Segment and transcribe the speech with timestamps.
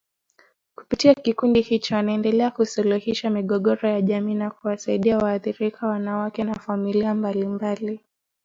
[0.75, 8.01] Kupitia kikundi hicho anaendelea kusuluhisha migogoro ya jamii na kuwasaidia waathirika wanawake na familia mbalimbali